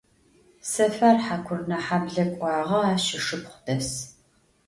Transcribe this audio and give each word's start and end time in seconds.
Sefar 0.71 1.17
Hakurınehable 1.27 2.25
k'uağe, 2.35 2.79
aş 2.91 3.05
ışşıpxhu 3.17 3.59
des. 3.65 3.89